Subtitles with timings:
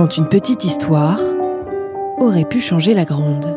[0.00, 1.20] quand une petite histoire
[2.16, 3.54] aurait pu changer la grande.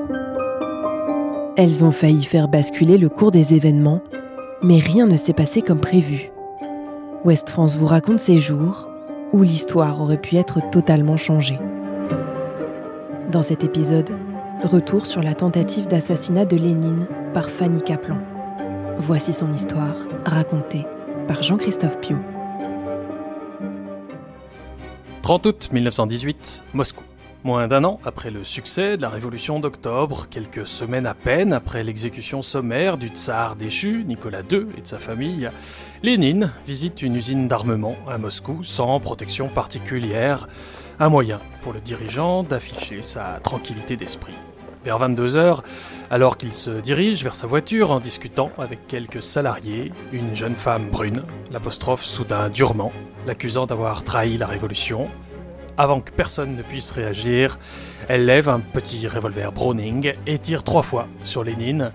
[1.56, 4.02] Elles ont failli faire basculer le cours des événements,
[4.62, 6.34] mais rien ne s'est passé comme prévu.
[7.24, 8.90] Ouest France vous raconte ces jours
[9.32, 11.60] où l'histoire aurait pu être totalement changée.
[13.32, 14.10] Dans cet épisode,
[14.66, 18.18] retour sur la tentative d'assassinat de Lénine par Fanny Kaplan.
[18.98, 20.86] Voici son histoire, racontée
[21.26, 22.18] par Jean-Christophe Piau.
[25.24, 27.06] 30 août 1918, Moscou.
[27.46, 31.82] Moins d'un an après le succès de la révolution d'octobre, quelques semaines à peine après
[31.82, 35.50] l'exécution sommaire du tsar déchu, Nicolas II et de sa famille,
[36.04, 40.50] Lénine visite une usine d'armement à Moscou sans protection particulière,
[41.00, 44.36] un moyen pour le dirigeant d'afficher sa tranquillité d'esprit.
[44.84, 45.62] Vers 22h,
[46.14, 50.92] alors qu'il se dirige vers sa voiture en discutant avec quelques salariés, une jeune femme
[50.92, 52.92] brune l'apostrophe soudain durement,
[53.26, 55.10] l'accusant d'avoir trahi la révolution.
[55.76, 57.58] Avant que personne ne puisse réagir,
[58.08, 61.92] elle lève un petit revolver Browning et tire trois fois sur Lénine.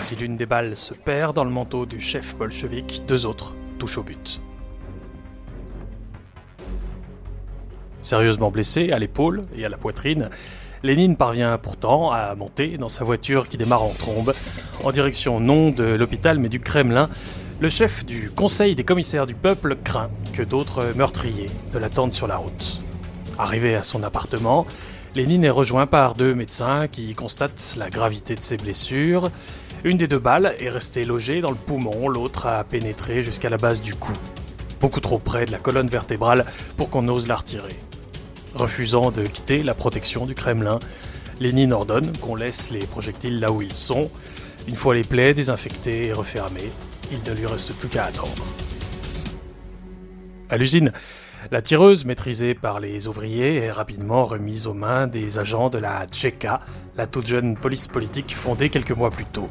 [0.00, 3.98] Si l'une des balles se perd dans le manteau du chef bolchevique, deux autres touchent
[3.98, 4.40] au but.
[8.00, 10.30] Sérieusement blessé à l'épaule et à la poitrine,
[10.82, 14.34] Lénine parvient pourtant à monter dans sa voiture qui démarre en trombe,
[14.82, 17.08] en direction non de l'hôpital mais du Kremlin.
[17.60, 22.26] Le chef du Conseil des commissaires du peuple craint que d'autres meurtriers ne l'attendent sur
[22.26, 22.80] la route.
[23.38, 24.66] Arrivé à son appartement,
[25.14, 29.30] Lénine est rejoint par deux médecins qui constatent la gravité de ses blessures.
[29.84, 33.58] Une des deux balles est restée logée dans le poumon, l'autre a pénétré jusqu'à la
[33.58, 34.12] base du cou,
[34.80, 36.44] beaucoup trop près de la colonne vertébrale
[36.76, 37.76] pour qu'on ose la retirer.
[38.54, 40.78] Refusant de quitter la protection du Kremlin,
[41.40, 44.10] Lénine ordonne qu'on laisse les projectiles là où ils sont.
[44.68, 46.70] Une fois les plaies désinfectées et refermées,
[47.10, 48.44] il ne lui reste plus qu'à attendre.
[50.50, 50.92] À l'usine,
[51.50, 56.06] la tireuse, maîtrisée par les ouvriers, est rapidement remise aux mains des agents de la
[56.06, 56.60] Tchéka,
[56.96, 59.48] la toute jeune police politique fondée quelques mois plus tôt.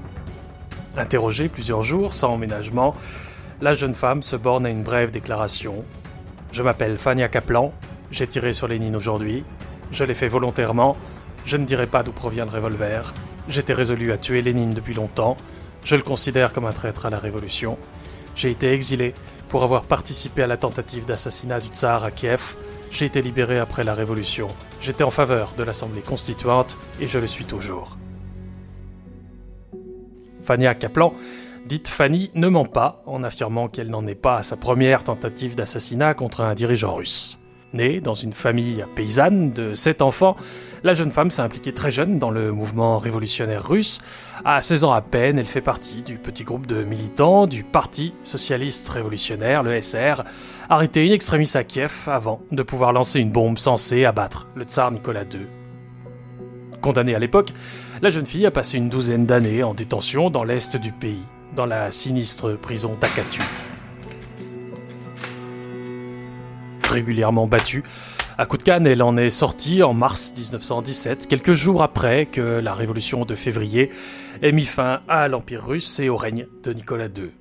[0.95, 2.95] Interrogée plusieurs jours sans emménagement,
[3.61, 5.83] la jeune femme se borne à une brève déclaration.
[6.51, 7.73] Je m'appelle Fania Kaplan,
[8.11, 9.43] j'ai tiré sur Lénine aujourd'hui.
[9.91, 10.97] Je l'ai fait volontairement.
[11.45, 13.13] Je ne dirai pas d'où provient le revolver.
[13.47, 15.37] J'étais résolu à tuer Lénine depuis longtemps.
[15.83, 17.77] Je le considère comme un traître à la révolution.
[18.35, 19.13] J'ai été exilé
[19.49, 22.55] pour avoir participé à la tentative d'assassinat du tsar à Kiev.
[22.91, 24.47] J'ai été libéré après la révolution.
[24.81, 27.97] J'étais en faveur de l'Assemblée constituante et je le suis toujours.
[30.43, 31.13] Fania Kaplan,
[31.65, 35.55] dite Fanny, ne ment pas en affirmant qu'elle n'en est pas à sa première tentative
[35.55, 37.40] d'assassinat contre un dirigeant russe.
[37.73, 40.35] Née dans une famille paysanne de sept enfants,
[40.83, 44.01] la jeune femme s'est impliquée très jeune dans le mouvement révolutionnaire russe.
[44.43, 48.13] À 16 ans à peine, elle fait partie du petit groupe de militants du Parti
[48.23, 50.23] socialiste révolutionnaire, le SR,
[50.69, 54.91] arrêté in extremis à Kiev avant de pouvoir lancer une bombe censée abattre le tsar
[54.91, 55.47] Nicolas II.
[56.81, 57.53] Condamnée à l'époque,
[58.01, 61.23] la jeune fille a passé une douzaine d'années en détention dans l'est du pays,
[61.55, 63.41] dans la sinistre prison d'Akatu.
[66.91, 67.83] Régulièrement battue.
[68.37, 72.59] À coup de canne, elle en est sortie en mars 1917, quelques jours après que
[72.59, 73.89] la révolution de février
[74.41, 77.31] ait mis fin à l'Empire russe et au règne de Nicolas II.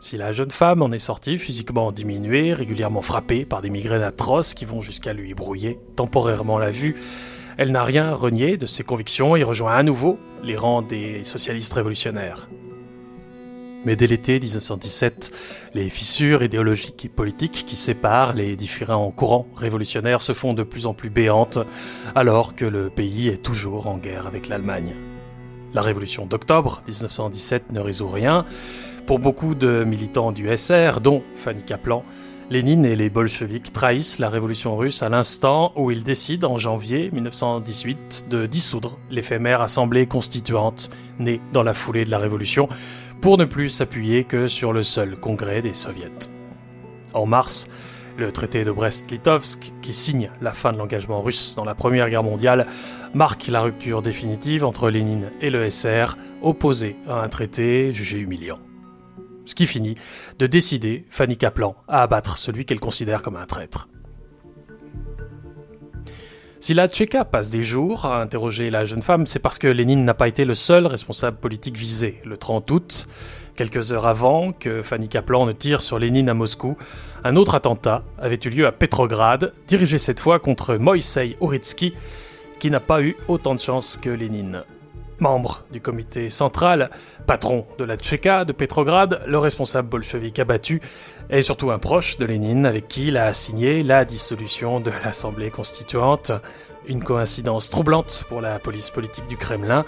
[0.00, 4.54] Si la jeune femme en est sortie physiquement diminuée, régulièrement frappée par des migraines atroces
[4.54, 6.94] qui vont jusqu'à lui brouiller temporairement la vue,
[7.56, 11.72] elle n'a rien renié de ses convictions et rejoint à nouveau les rangs des socialistes
[11.72, 12.48] révolutionnaires.
[13.84, 15.32] Mais dès l'été 1917,
[15.74, 20.86] les fissures idéologiques et politiques qui séparent les différents courants révolutionnaires se font de plus
[20.86, 21.58] en plus béantes,
[22.14, 24.94] alors que le pays est toujours en guerre avec l'Allemagne.
[25.74, 28.44] La révolution d'octobre 1917 ne résout rien.
[29.06, 32.04] Pour beaucoup de militants du SR, dont Fanny Kaplan,
[32.50, 37.10] Lénine et les bolcheviks trahissent la révolution russe à l'instant où ils décident en janvier
[37.12, 42.66] 1918 de dissoudre l'éphémère assemblée constituante née dans la foulée de la révolution
[43.20, 46.30] pour ne plus s'appuyer que sur le seul congrès des soviets.
[47.14, 47.68] En mars,
[48.16, 52.24] le traité de Brest-Litovsk, qui signe la fin de l'engagement russe dans la Première Guerre
[52.24, 52.66] mondiale,
[53.14, 58.58] marque la rupture définitive entre Lénine et le SR, opposé à un traité jugé humiliant.
[59.44, 59.94] Ce qui finit
[60.38, 63.88] de décider Fanny Kaplan à abattre celui qu'elle considère comme un traître.
[66.60, 70.04] Si la Tchéka passe des jours à interroger la jeune femme, c'est parce que Lénine
[70.04, 72.18] n'a pas été le seul responsable politique visé.
[72.24, 73.06] Le 30 août,
[73.54, 76.76] quelques heures avant que Fanny Kaplan ne tire sur Lénine à Moscou,
[77.22, 81.94] un autre attentat avait eu lieu à Petrograd, dirigé cette fois contre Moïsei Uritsky,
[82.58, 84.64] qui n'a pas eu autant de chance que Lénine.
[85.20, 86.90] Membre du comité central,
[87.26, 90.80] patron de la Tchéka de Petrograd, le responsable bolchevique abattu
[91.28, 95.50] est surtout un proche de Lénine avec qui il a signé la dissolution de l'Assemblée
[95.50, 96.30] constituante.
[96.86, 99.84] Une coïncidence troublante pour la police politique du Kremlin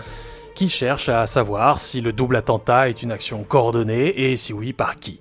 [0.56, 4.72] qui cherche à savoir si le double attentat est une action coordonnée et si oui
[4.72, 5.20] par qui.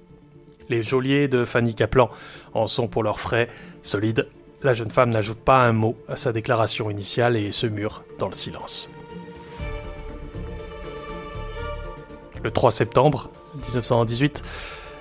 [0.69, 2.09] Les geôliers de Fanny Kaplan
[2.55, 3.47] en sont pour leurs frais
[3.83, 4.27] solides.
[4.63, 8.27] La jeune femme n'ajoute pas un mot à sa déclaration initiale et se mure dans
[8.27, 8.89] le silence.
[12.43, 14.43] Le 3 septembre 1918,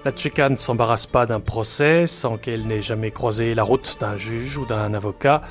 [0.04, 4.16] la Tchéka ne s'embarrasse pas d'un procès sans qu'elle n'ait jamais croisé la route d'un
[4.16, 5.42] juge ou d'un avocat.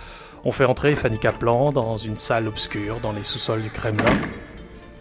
[0.44, 4.20] On fait entrer Fanny Kaplan dans une salle obscure dans les sous-sols du Kremlin.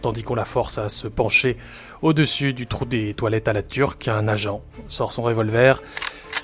[0.01, 1.57] Tandis qu'on la force à se pencher
[2.03, 5.83] au-dessus du trou des toilettes à la turque, un agent sort son revolver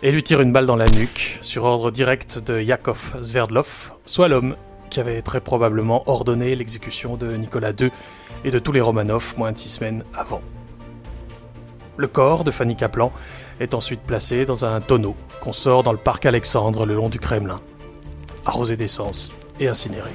[0.02, 4.26] et lui tire une balle dans la nuque, sur ordre direct de Yakov Sverdlov, soit
[4.26, 4.56] l'homme
[4.90, 7.90] qui avait très probablement ordonné l'exécution de Nicolas II
[8.44, 10.42] et de tous les Romanov moins de six semaines avant.
[11.96, 13.12] Le corps de Fanny Kaplan
[13.60, 17.20] est ensuite placé dans un tonneau qu'on sort dans le parc Alexandre le long du
[17.20, 17.60] Kremlin,
[18.46, 20.10] arrosé d'essence et incinéré.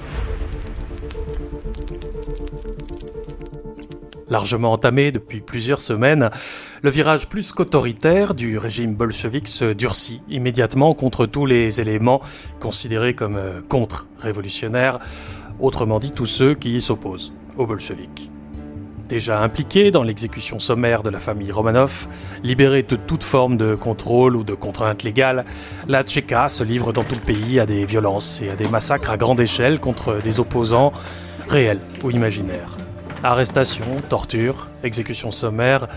[4.29, 6.29] Largement entamé depuis plusieurs semaines,
[6.81, 12.21] le virage plus qu'autoritaire du régime bolchevique se durcit immédiatement contre tous les éléments
[12.59, 14.99] considérés comme euh, contre-révolutionnaires,
[15.61, 18.31] autrement dit tous ceux qui s'opposent aux bolcheviques.
[19.07, 22.07] Déjà impliqués dans l'exécution sommaire de la famille Romanov,
[22.43, 25.45] libérée de toute forme de contrôle ou de contrainte légale,
[25.87, 29.11] la Tchéka se livre dans tout le pays à des violences et à des massacres
[29.11, 30.91] à grande échelle contre des opposants
[31.47, 32.75] réels ou imaginaires.
[33.23, 35.87] Arrestations, tortures, exécutions sommaires.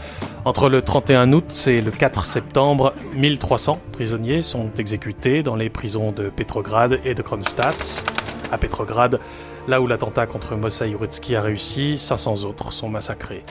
[0.44, 6.12] Entre le 31 août et le 4 septembre, 1300 prisonniers sont exécutés dans les prisons
[6.12, 8.04] de Petrograd et de Kronstadt.
[8.52, 9.20] À Petrograd,
[9.68, 13.44] là où l'attentat contre Mossa Yurutsky a réussi, 500 autres sont massacrés.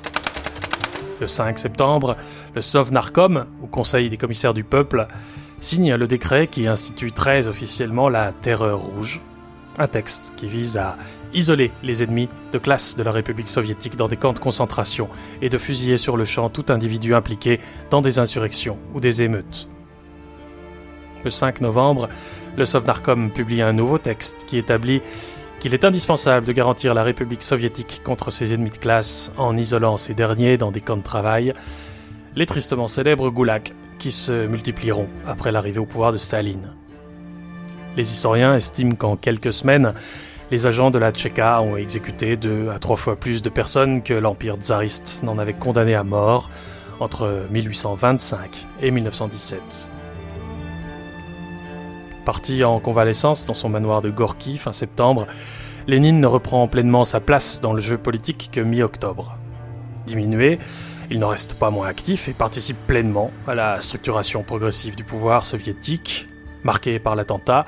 [1.20, 2.16] Le 5 septembre,
[2.56, 5.08] le Sovnarkom, ou Conseil des commissaires du peuple,
[5.60, 9.22] signe le décret qui institue très officiellement la Terreur rouge,
[9.78, 10.98] un texte qui vise à
[11.34, 15.10] isoler les ennemis de classe de la République soviétique dans des camps de concentration
[15.42, 17.60] et de fusiller sur le champ tout individu impliqué
[17.90, 19.70] dans des insurrections ou des émeutes.
[21.24, 22.08] Le 5 novembre,
[22.60, 25.02] le Sovnarkom publie un nouveau texte qui établit
[25.62, 29.96] qu'il est indispensable de garantir la République soviétique contre ses ennemis de classe en isolant
[29.96, 31.54] ces derniers dans des camps de travail,
[32.36, 36.74] les tristement célèbres goulags qui se multiplieront après l'arrivée au pouvoir de Staline.
[37.96, 39.94] Les historiens estiment qu'en quelques semaines,
[40.52, 44.14] les agents de la Tchéka ont exécuté deux à trois fois plus de personnes que
[44.14, 46.50] l'Empire tsariste n'en avait condamné à mort
[47.00, 49.92] entre 1825 et 1917.
[52.30, 55.26] Parti en convalescence dans son manoir de Gorky fin septembre,
[55.88, 59.36] Lénine ne reprend pleinement sa place dans le jeu politique que mi-octobre.
[60.06, 60.60] Diminué,
[61.10, 65.44] il n'en reste pas moins actif et participe pleinement à la structuration progressive du pouvoir
[65.44, 66.28] soviétique,
[66.64, 67.66] marqué par l'attentat.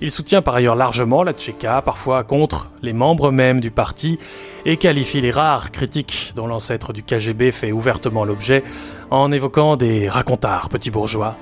[0.00, 4.18] Il soutient par ailleurs largement la Tchéka, parfois contre les membres même du parti,
[4.64, 8.64] et qualifie les rares critiques dont l'ancêtre du KGB fait ouvertement l'objet
[9.12, 11.36] en évoquant des racontards petits bourgeois.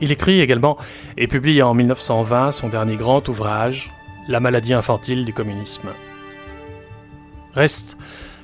[0.00, 0.76] Il écrit également
[1.16, 3.90] et publie en 1920 son dernier grand ouvrage,
[4.28, 5.90] La maladie infantile du communisme.
[7.54, 7.96] Reste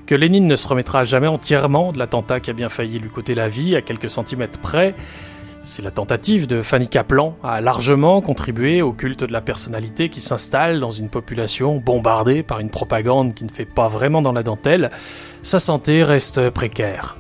[0.07, 3.35] que Lénine ne se remettra jamais entièrement de l'attentat qui a bien failli lui coûter
[3.35, 4.95] la vie à quelques centimètres près,
[5.63, 10.21] si la tentative de Fanny Kaplan a largement contribué au culte de la personnalité qui
[10.21, 14.43] s'installe dans une population bombardée par une propagande qui ne fait pas vraiment dans la
[14.43, 14.91] dentelle,
[15.43, 17.17] sa santé reste précaire.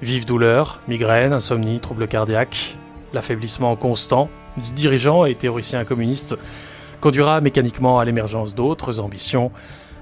[0.00, 2.76] Vive douleur, migraine, insomnie, troubles cardiaques,
[3.12, 6.36] l'affaiblissement constant du dirigeant et théoricien communiste
[7.00, 9.50] conduira mécaniquement à l'émergence d'autres ambitions,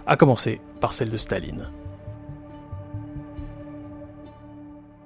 [0.07, 1.69] à commencer par celle de Staline.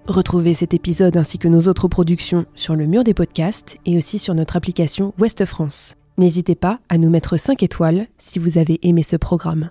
[0.06, 4.18] Retrouvez cet épisode ainsi que nos autres productions sur le mur des podcasts et aussi
[4.18, 5.96] sur notre application Ouest France.
[6.18, 9.70] N'hésitez pas à nous mettre 5 étoiles si vous avez aimé ce programme.